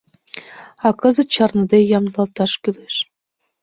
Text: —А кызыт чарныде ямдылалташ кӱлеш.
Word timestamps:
—А 0.87 0.89
кызыт 1.01 1.27
чарныде 1.35 1.79
ямдылалташ 1.97 2.53
кӱлеш. 2.63 2.95